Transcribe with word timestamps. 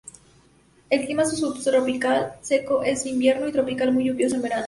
Su 0.89 0.99
clima 0.99 1.21
es 1.21 1.37
subtropical, 1.37 2.33
seco 2.41 2.83
en 2.83 2.97
invierno 3.07 3.47
y 3.47 3.51
tropical 3.51 3.91
muy 3.93 4.05
lluvioso 4.05 4.35
en 4.35 4.41
verano. 4.41 4.59